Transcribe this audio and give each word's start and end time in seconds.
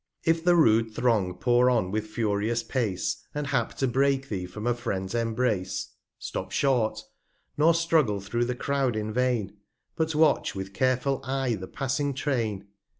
If 0.23 0.43
the 0.43 0.55
rude 0.55 0.95
Throng 0.95 1.35
pour 1.35 1.69
on 1.69 1.91
with 1.91 2.07
furious 2.07 2.63
Pace, 2.63 3.23
And 3.35 3.45
hap 3.45 3.75
to 3.75 3.87
break 3.87 4.29
thee 4.29 4.47
from 4.47 4.65
a 4.65 4.73
Friend's 4.73 5.13
Embrace, 5.13 5.89
Stop 6.17 6.51
short; 6.51 7.03
nor 7.55 7.75
struggle 7.75 8.19
thro' 8.19 8.43
the 8.43 8.55
Croud 8.55 8.95
in 8.95 9.13
vain, 9.13 9.57
But 9.95 10.15
watch 10.15 10.55
with 10.55 10.73
careful 10.73 11.21
Eye 11.23 11.53
the 11.53 11.67
passing 11.67 12.15
Train. 12.15 12.65